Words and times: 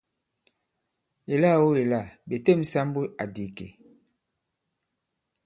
Èlâ-o 1.33 1.67
èla! 1.81 2.01
Ɓè 2.27 2.35
têm 2.45 2.59
ɓe 2.63 2.69
sāmbu 2.71 3.01
àdì 3.21 3.43
ìkè. 3.49 3.67